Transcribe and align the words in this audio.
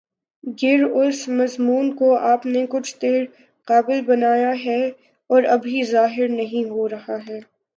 گر 0.59 0.79
اس 0.99 1.17
مضمون 1.29 1.95
کو 1.95 2.07
آپ 2.29 2.45
نے 2.45 2.65
کچھ 2.69 2.95
دیر 3.01 3.23
قبل 3.67 4.01
بنایا 4.07 4.53
ہے 4.65 4.81
اور 5.29 5.43
ابھی 5.49 5.83
ظاہر 5.91 6.27
نہیں 6.31 6.69
ہو 6.69 6.87
رہا 6.89 7.17
ہے 7.27 7.39